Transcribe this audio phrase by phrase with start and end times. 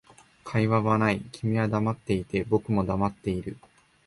[0.43, 3.55] 会話はない、君は黙っていて、僕も黙っている